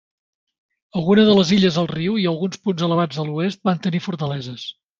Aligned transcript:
Alguna 1.01 1.25
de 1.27 1.35
les 1.39 1.51
illes 1.59 1.77
al 1.83 1.91
riu 1.93 2.17
i 2.23 2.27
alguns 2.31 2.63
punts 2.65 2.89
elevats 2.89 3.23
a 3.25 3.29
l'oest 3.29 3.65
van 3.71 3.87
tenir 3.87 4.05
fortaleses. 4.11 4.69